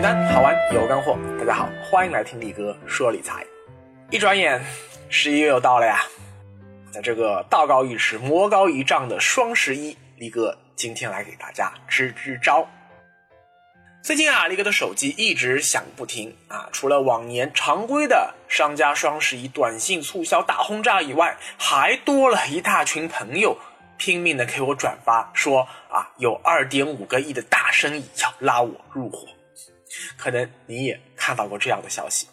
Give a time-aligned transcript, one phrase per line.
[0.00, 1.18] 简单好玩有干货。
[1.38, 3.44] 大家好，欢迎来听力哥说理财。
[4.08, 4.58] 一转眼，
[5.10, 6.06] 十一月又到了呀。
[6.90, 12.66] 在这个道高一尺，魔高一丈的双十一，力哥今天来给大家支支招。
[14.00, 23.54] 最近啊，力哥的手机一直响不停啊，除了往年常规的商家双十一短信促销大轰炸以外，还多了一大群朋友
[23.98, 29.28] 拼命的给我转发，说啊，有二点五个亿的大生意要拉我入伙。
[30.16, 32.26] 可能你也看到过这样的消息，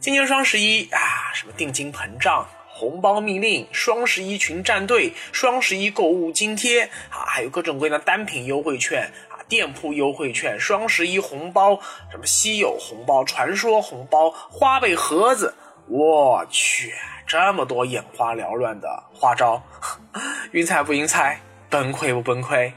[0.00, 15.54] 今年双十一啊，什么定金膨胀、红包密令、双十一群战队、双十一购物津贴啊，还有各种各样的单品优惠券啊、店铺优惠券、双十一红包、什么稀有红包、传说红包、花呗盒子，
[15.86, 16.94] 我去，
[17.26, 19.62] 这么多眼花缭乱的花招，
[20.52, 22.72] 晕菜不晕菜，崩溃不崩溃？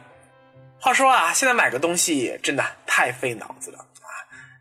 [0.82, 4.10] 话说啊，现在买个东西真的太费脑子了啊！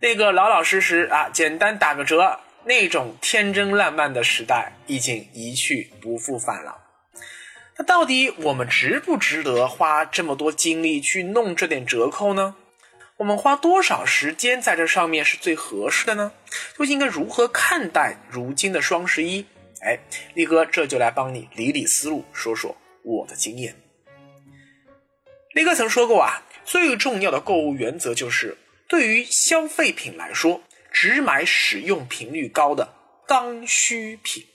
[0.02, 6.76] 那个老老实实啊，简单打个折，那种天真烂漫的时代已经一去不复返了。
[7.78, 12.54] 那到底我们值不值得花这么多精力去弄这点折扣呢？
[13.16, 16.32] 我们花多少时间在这上面是最合适的呢？
[16.76, 19.46] 究竟应该如何看待如今的双十一？
[19.80, 19.98] 哎，
[20.34, 23.74] 力哥这就来帮你理理思路，说说我的经验。
[25.52, 28.56] 力哥曾说过啊，最重要的购物原则就是，
[28.88, 30.62] 对于消费品来说，
[30.92, 32.94] 只买使用频率高的
[33.26, 34.46] 刚需品。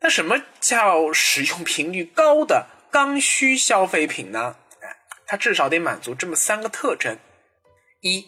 [0.00, 4.54] 那什么叫使用频率高的刚需消费品呢？
[4.80, 7.18] 哎，它至少得满足这么三个特征：
[8.00, 8.24] 一，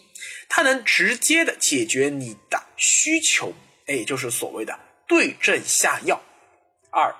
[0.49, 3.53] 它能直接的解决你的需求，
[3.87, 6.17] 哎，就是所谓的对症下药；
[6.89, 7.15] 二。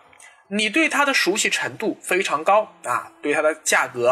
[0.54, 4.10] 你对它的熟悉程度非常高啊，对它的价格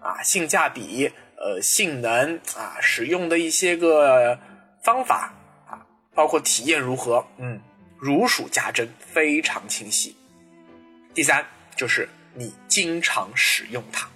[0.00, 4.38] 啊、性价比、呃性能啊、使用的一些个
[4.82, 5.30] 方法
[5.68, 5.84] 啊，
[6.14, 7.60] 包括体验如何，嗯，
[7.98, 10.16] 如数家珍，非常清晰。
[11.12, 11.46] 第三
[11.76, 14.08] 就是你经常使用它。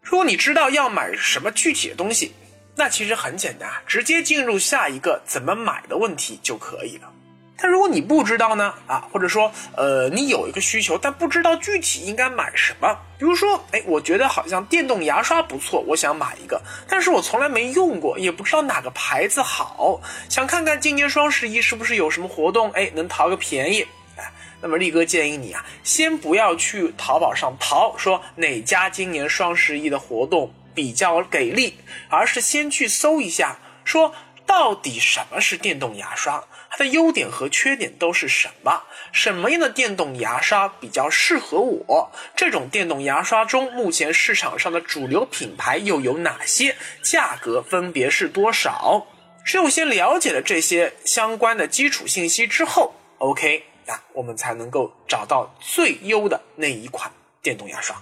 [0.00, 2.32] 如果你知道要买什么具体的东西，
[2.76, 7.12] 那其实很简单，直接进入下一个怎么买的问题就可以了。
[7.56, 8.74] 但如果你不知道呢？
[8.86, 12.98] 啊，或者说，呃，你有一个需求，但不知道具体应该买什么。
[13.16, 23.86] 比如说，哎，我觉得好像电动牙刷不错，我想买一个，但是我从来没用过，也不知道哪个牌子好，想看看今年双十一是不是有什么活动，哎，能淘个便宜。
[24.16, 31.78] 哎，那么力哥建议你啊，先不要去淘宝上淘，说哪家今年双十一的活动比较给力，
[32.08, 34.12] 而是先去搜一下，说
[34.44, 36.42] 到底什么是电动牙刷。
[36.76, 38.82] 它的优点和缺点都是什么？
[39.12, 42.10] 什么样的电动牙刷比较适合我？
[42.34, 46.74] 这种电动牙刷中，目前市场上的主流品牌又有哪些？
[47.00, 49.06] 价格分别是多少？
[49.44, 57.08] 只有先了解了这些相关的基础信息之后，OK，那我们才能够找到最优的那一款
[57.40, 57.94] 电动牙刷。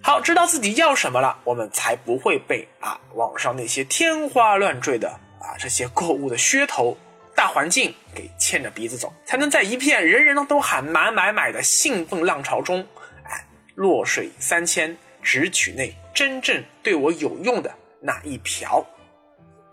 [0.00, 5.08] 好，知道自己要什么了，我们才不会被啊网上那些天花乱坠的
[5.40, 6.96] 啊这些购物的噱头。
[7.36, 12.84] 大环境给牵着鼻子走，才能在一片人人都喊买买买的兴奋浪潮中，
[13.24, 17.70] 哎，落水三千，只取那真正对我有用的
[18.00, 18.84] 那一瓢。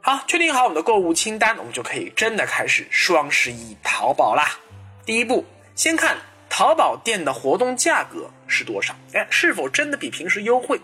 [0.01, 4.59] 好，确定好我们的购物清单，我们就可以真的开始双十一淘宝啦。
[5.05, 6.17] 第一步，先看
[6.49, 10.77] 淘宝店的活动价格是多少，哎，是否真的比平时优惠？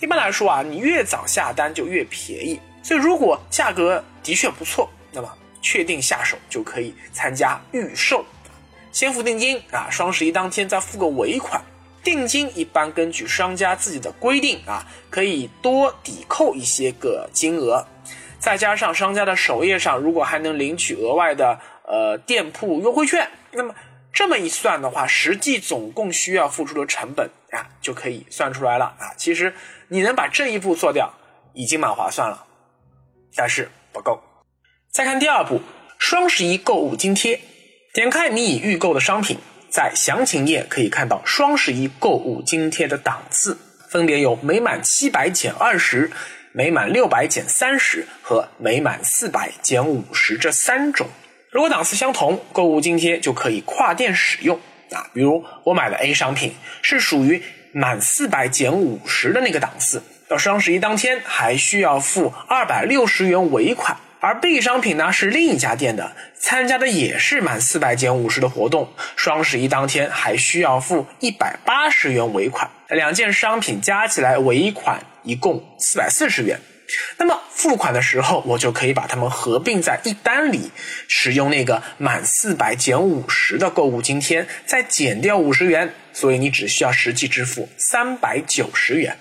[0.00, 4.88] 一般来说啊，你越早下单就越便宜，所以如果价格的确不错，
[5.60, 8.24] 确定下手就可以参加预售，
[8.92, 11.62] 先付定金啊，双十一当天再付个尾款。
[12.04, 17.86] 定金一般根据商家自己的规定啊，可以多抵扣一些个金额，
[18.38, 23.74] 再加上商家的首页上如果还能领取额外的呃店铺优惠券，那么
[24.12, 29.12] 这么一算的话，实际总共需要付出的成本啊就可以算出来了啊。
[29.18, 29.52] 其实
[29.88, 31.12] 你能把这一步做掉，
[31.52, 32.46] 已经蛮划算了，
[33.34, 34.22] 但是不够。
[34.98, 35.62] 再看第二步，
[35.96, 37.38] 双十一购物津贴。
[37.94, 39.38] 点开你已预购的商品，
[39.70, 43.56] 在详情页可以看到双十一购物津贴的档次，
[43.88, 46.10] 分别有每满七百减二十、
[46.50, 51.06] 每满六百减三十和每满四百减五十这三种。
[51.52, 54.58] 如果档次相同，购物津贴就可以跨店使用
[54.90, 55.06] 啊。
[55.14, 56.52] 比如我买的 A 商品
[56.82, 57.40] 是属于
[57.70, 63.96] 满四百减五十的那个档次，到双十一当天还需要付二百六十元尾款。
[64.20, 76.58] 而 B 商品呢是另一家店的，参加的也是满四百减五十的活动，双十一当天还需要付一百八十元尾款，两件商品加起来尾款一共四百四十元。
[77.18, 80.72] 那么付款的时候，我就可以把它们合并在一单里，
[81.06, 89.16] 使用那个满四百减五十的购物津贴，再减掉五十元，所以你只需要实际支付三百九十元。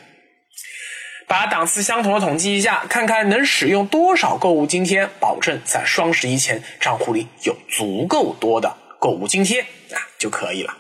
[1.28, 10.78] 把档次相同的统计一下，看看能使用多少购物津贴，保证在双十一前账户里有足够多的购物津贴啊就可以了。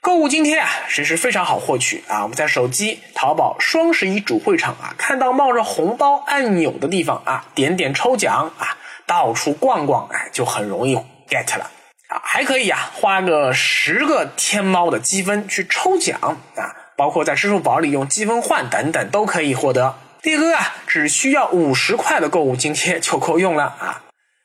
[0.00, 2.22] 购物津贴啊，其实非常好获取啊。
[2.22, 10.96] 我们在手机淘宝双十一主会场啊，看到冒着红包按钮的地方啊，点点抽奖啊，到处逛逛，哎，就很容易
[11.28, 11.70] get 了
[12.08, 12.20] 啊。
[12.24, 16.18] 还可以啊，花个十个天猫的积分去抽奖
[16.56, 16.74] 啊。
[16.96, 19.96] 包括在支付宝里用积分换等等都可以获得。
[20.22, 24.02] 力哥啊，只需要五十块的购物津贴就够用了啊！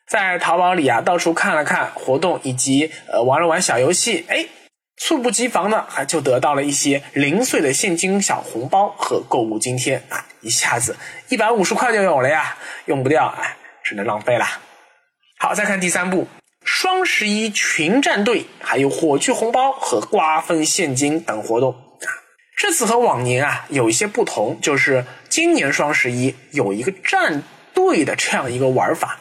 [0.07, 4.45] 在淘宝里啊，到处看了看活动以及呃玩了玩小游戏，哎，
[4.97, 10.23] 猝不及防的还就得到了一些零碎的现金小红包和购物津贴啊！
[10.41, 10.97] 一下子
[11.29, 14.45] 一百五十块就有了呀，用不掉啊，只能浪费了。
[15.39, 16.27] 好，再看第三步，
[16.63, 21.75] 双十一群战队还有火炬红包和瓜分现金等活动。
[22.61, 27.41] 这次和往年啊有一些不同，就是今年双十一有一个战
[27.73, 29.17] 队的这样一个玩法。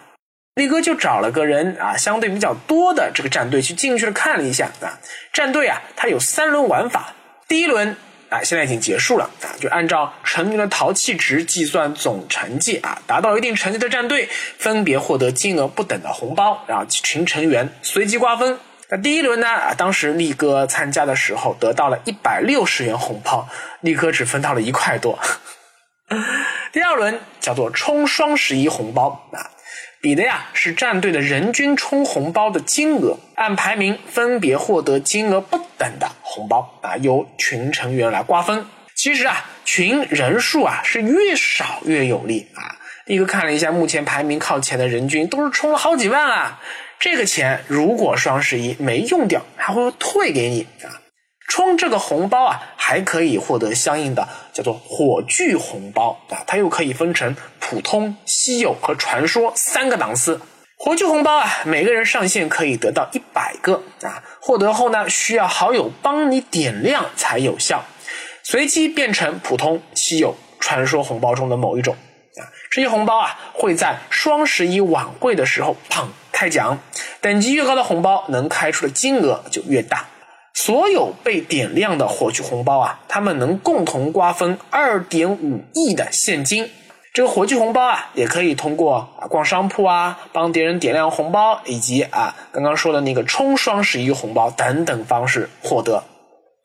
[0.57, 4.93] 力哥就找了个人啊，相对比较多的这个战队去进去了看了一下啊。
[5.33, 7.15] 战队啊，它有三轮玩法。
[7.49, 7.97] 第一轮
[8.29, 14.29] 啊，现在已经结束了啊，就按照成员的淘气值计算总成绩啊，达到一定成绩的战队
[14.59, 18.59] 分别获得金额不等的红包，然后群成员随机瓜分。
[18.93, 19.47] 那第一轮呢？
[19.47, 23.49] 啊，当时力哥参加的时候得到了一百六十元红包，
[23.83, 25.17] 力哥只分到了一块多。
[26.73, 29.47] 第二轮叫做冲双十一红包啊，
[30.01, 38.67] 比的呀是战队的人均冲红包的金额，按排名分别获得金额不等的红包啊，由群成员来瓜分。
[38.97, 42.75] 其实啊，群人数啊是越少越有利啊。
[43.07, 46.61] 力哥看了一下，目前排名靠前的人均都是充了好几万啊。
[47.01, 51.01] 这个钱如果双十一没用掉，还会退给你啊！
[51.49, 60.43] 充这个红包啊，还可以获得相应的叫做火炬红包啊，它又可以分成普通、稀有和传说三个档次。
[60.77, 67.83] 火炬红包啊，每个人上限可以得到一百个啊，获得后呢，需要好友帮你点亮才有效，
[68.43, 71.95] 随机变成普通、稀有、传说红包中的某一种
[72.37, 72.45] 啊。
[72.71, 76.05] 这些红包啊，会在双十一晚会的时候砰。
[76.41, 76.79] 开奖，
[77.21, 80.07] 等级越高的红包能开出的金额就越大。
[80.55, 86.71] 所有被点亮的火炬红包啊，他们能共同瓜分二点五亿的现金。
[87.13, 96.03] 这个火炬红包啊，也可以通过啊逛商铺啊，帮别人点亮红包，以及啊刚刚说的那个冲双十一红包等等方式获得。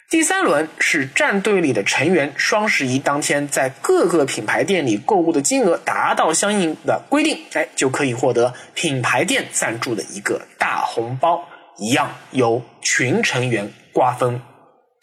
[0.07, 11.43] 第三轮是战队里的成员，双十一当天在各个品牌店里购物的金额达到相应的规定，哎，就可以获得品牌店赞助的一个大红包，
[11.77, 14.39] 一样由群成员瓜分。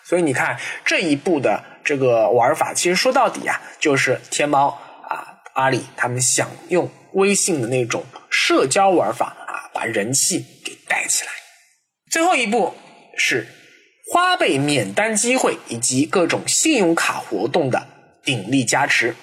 [0.04, 4.68] 所以你看这一步的这个玩法，其实说到底啊，就是天猫
[5.08, 11.32] 啊、阿里他们想用微信的那种社交玩法啊，把人气给带起来。
[12.08, 12.72] 最后一步
[13.16, 13.44] 是。
[14.12, 17.86] 花呗免单机会以及各种信用卡活动的
[18.22, 19.16] 鼎力加持，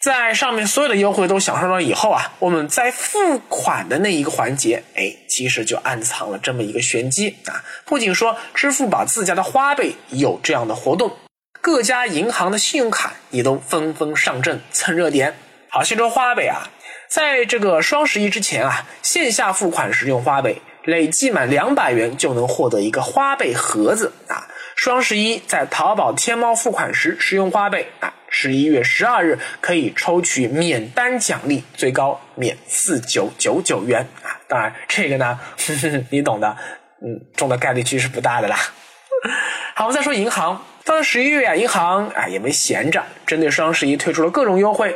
[0.00, 7.64] 在上面所有的优惠都享受了以后啊，我们在付款的那一个环节，哎，其实就暗藏了这么一个玄机啊！
[7.84, 11.16] 不仅说支付宝自家的花呗有这样的活动，
[11.60, 15.34] 各家银行的信用卡也都纷纷上阵蹭热点。
[15.68, 16.70] 好，先说花呗啊，
[17.08, 20.62] 在这个双十一之前啊，线下付款时用花呗。
[20.84, 24.48] 累计满两百元就能获得一个花呗盒子啊！
[24.74, 34.34] 双十一在淘宝、天猫付款时使用花呗啊，十一月十二日可以抽取免单奖励，最高免四九九九元啊！
[34.48, 35.38] 当然这个呢，
[36.10, 36.56] 你懂的，
[37.04, 38.56] 嗯，中的概率其实不大的啦。
[39.76, 44.92] 好，我们再说银行，到了十一月啊，银行啊也没闲着，针对双十一推出了各种优惠。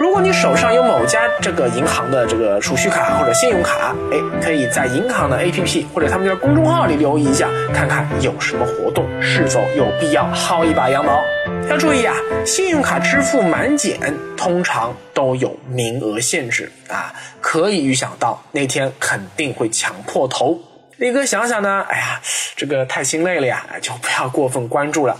[0.00, 11.22] 如果你手上有某家这个银行的这个储蓄卡或者信用卡，哎，可以在银行的 APP 或者他们家公众号里留意一下，看看有什么活动，是否有必要薅一把羊毛。
[11.68, 12.14] 要注意啊，
[12.46, 14.00] 信用卡支付满减
[14.38, 20.58] 通常都有名额限制啊，可以预想到那天肯定会抢破头。
[20.96, 22.18] 力哥想想呢，哎呀，
[22.56, 25.14] 这个太心累了呀，就不要过分关注了。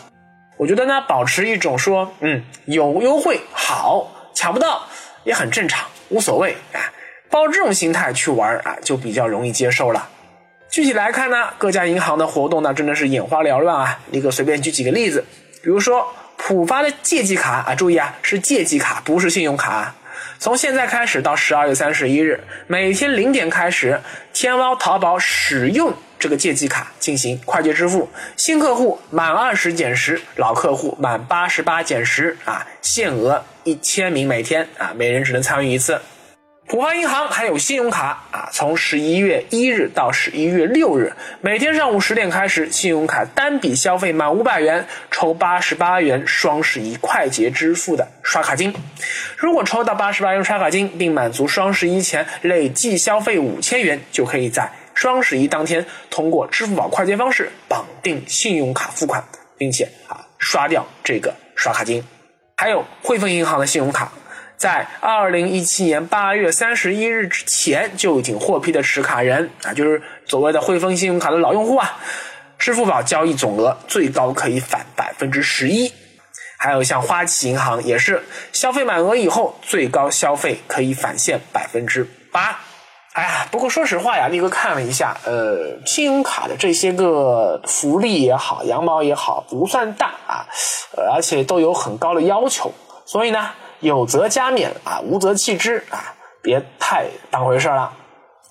[0.56, 4.10] 我觉得呢，保持一种说，嗯，有优惠好。
[4.34, 4.86] 抢不到
[5.24, 6.80] 也很正常，无所谓啊。
[7.30, 10.08] 抱这种心态去玩啊，就比较容易接受了。
[10.68, 13.98] 具体来看呢，各家银行的活动呢，真的是眼花缭乱啊。
[14.10, 15.24] 立哥随便举几个例子，
[15.62, 19.94] 比如说浦发的借记卡啊，注意啊，是借记卡，不是信用卡。
[20.38, 24.00] 从现在开始到十二月三十一日，每天零点开始，
[24.32, 28.08] 天猫、淘宝使用这个借记卡进行快捷支付。
[28.36, 36.00] 新客户满二十减十，老客户满八十八减十啊，限额一千名每天啊，每人只能参与一次。
[36.68, 48.72] 浦发银行还有信用卡啊，从十一月一日到十一月六日，每天上午十点开始，信用卡单笔消费满五百元抽八十八元双十一快捷支付的刷卡金。
[49.36, 54.70] 如果抽到八十八元刷卡金，并满足双十一前累计消费五千元，就可以在
[55.00, 59.24] 双十一当天通过支付宝快捷方式绑定信用卡付款，
[59.56, 62.04] 并且啊刷掉这个刷卡金。
[62.54, 64.12] 还有汇丰银行的信用卡。
[64.58, 71.98] 在二零一七年八月三十一日之前就已经获批的持卡人啊，就是所谓的汇丰信用卡的老用户啊，
[72.58, 75.90] 支付宝交易总额最高可以返百分之十一。
[76.58, 82.60] 还有像花旗银行也是，消费满额以后最高消费可以返现百分之八。
[83.20, 90.46] 哎呀，不过说实话呀，力哥看了一下，呃，信用卡的这些个福利也好，羊毛也好，不算大啊，
[91.12, 92.72] 而且都有很高的要求，
[93.04, 93.50] 所以呢。
[93.80, 96.12] 有则加勉啊，无则弃之啊，
[96.42, 97.90] 别太当回事了。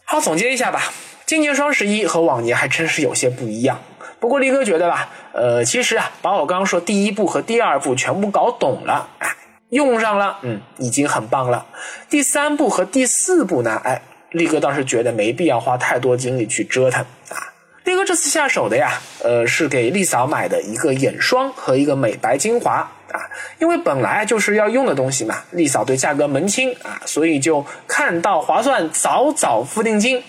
[0.03, 0.81] 好，总结一下吧。
[1.27, 3.77] 今年双十一和往年还真是有些不一样。
[4.19, 9.29] 不过力哥觉得吧，呃，其实啊，把我刚刚说第一步和第二步全部搞懂了，哎，
[9.69, 11.63] 用上了，嗯，已经很棒了。
[12.09, 17.53] 第三步和第四步呢，哎，力哥倒是觉得没必要花太多精力去折腾啊。
[17.83, 22.91] 力哥这次下手的呀，呃，是给丽嫂买的一个眼霜和一个美白精华。
[23.11, 23.25] 啊，
[23.57, 30.23] 因为本来就是要用的东西嘛，丽嫂对价格门清啊，所以就看到划算，早早付定金。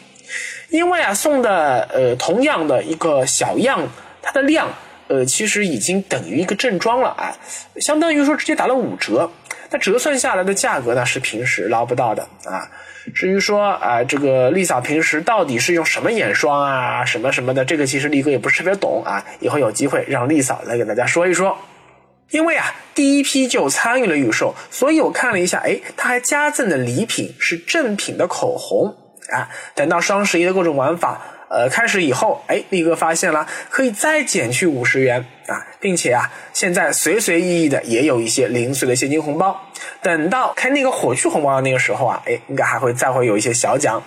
[0.71, 3.87] 因为啊，送的呃同样的一个小样，
[4.23, 4.67] 它的量
[5.09, 7.37] 呃其实已经等于一个正装了啊，
[7.77, 9.31] 相当于说直接打了五折。
[9.69, 12.67] 那折算下来的价格呢，是平时捞不到的啊。
[13.15, 19.25] 至于说啊，这个丽嫂平时到底是用什么眼霜啊，什么什么的，这个其实力哥也不是特别懂啊。
[19.41, 21.57] 以后有机会让丽嫂来给大家说一说。
[22.31, 28.95] 因为啊，第一批就参与了预售，所以我看了一下，哎，他还加赠的礼品是正品的口红
[29.33, 29.49] 啊。
[29.75, 39.61] 等到双十一的各种玩法呃开始以后，哎，力哥发现了可以再减去五十元啊，并且啊，现在随随意意的也有一些零碎的现金红包。
[40.01, 44.01] 等到开那个火炬红包的那个时候啊，哎，应该还会再会有一些小奖。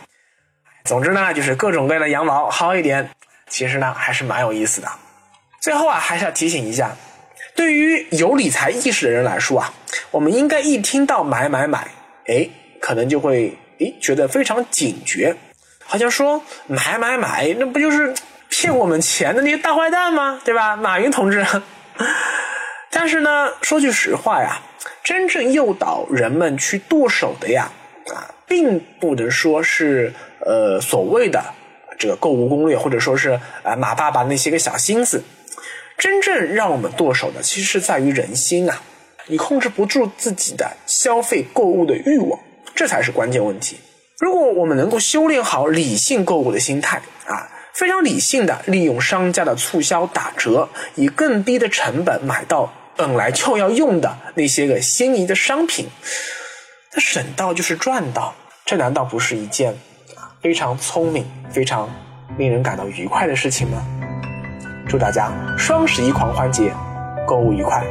[0.86, 3.10] 总之呢，就是各种各样的羊毛薅一点，
[3.50, 4.88] 其实呢还是蛮有意思的。
[5.60, 6.96] 最后啊，还是要提醒一下。
[7.56, 9.74] 对于有理财意识的人来说啊，
[10.12, 11.88] 我们应该一听到买买买，
[12.26, 15.36] 哎，可能就会哎觉得非常警觉，
[15.94, 18.12] 好像说买买买，那不就是
[18.50, 20.42] 骗我们钱的那些大坏蛋吗？
[20.44, 21.46] 对吧，马云同志。
[22.90, 24.60] 但是呢，说句实话呀，
[25.04, 27.70] 真正诱导人们去剁手的呀，
[28.12, 31.40] 啊，并不能说是呃所谓的
[32.00, 35.24] 这个购物攻略，或者说是啊马爸爸那些个小心思。
[35.96, 38.82] 真正让我们剁手的，其实是在于人心啊！
[39.28, 42.40] 你控制不住自己的消费购物的欲望，
[42.74, 43.78] 这才是关键问题。
[44.24, 55.90] 如果我们能够修炼好理性购物的心态啊，非常理性的利用商家的促销打折，以更低的成本买到本来就要用的那些个心仪的商品，
[56.94, 59.78] 那省到就是赚到，这难道不是一件
[60.42, 61.90] 非常聪明、非常
[62.38, 63.86] 令人感到愉快的事情吗？
[64.88, 66.74] 祝大家双十一狂欢节
[67.28, 67.86] 购物愉快！